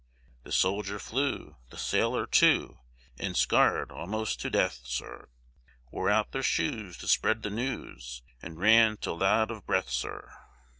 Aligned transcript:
The 0.41 0.51
soldier 0.51 0.97
flew, 0.97 1.57
the 1.69 1.77
sailor 1.77 2.25
too, 2.25 2.79
And, 3.19 3.37
scar'd 3.37 3.91
almost 3.91 4.39
to 4.41 4.49
death, 4.49 4.79
Sir, 4.83 5.29
Wore 5.91 6.09
out 6.09 6.31
their 6.31 6.41
shoes 6.41 6.97
to 6.97 7.07
spread 7.07 7.43
the 7.43 7.51
news, 7.51 8.23
And 8.41 8.57
ran 8.57 8.97
'til 8.97 9.21
out 9.23 9.51
of 9.51 9.67
breath, 9.67 9.91
Sir. 9.91 10.33